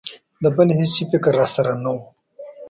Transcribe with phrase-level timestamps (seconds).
[0.43, 1.97] د بل هېڅ شي فکر را سره نه و.